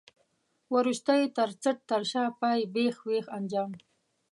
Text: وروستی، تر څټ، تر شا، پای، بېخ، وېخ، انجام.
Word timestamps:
وروستی، 0.75 1.21
تر 1.37 1.49
څټ، 1.63 1.77
تر 1.89 2.01
شا، 2.11 2.23
پای، 2.39 2.59
بېخ، 2.73 2.95
وېخ، 3.09 3.25
انجام. 3.37 3.71